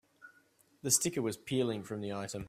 [0.81, 2.39] The sticker was peeling from the item.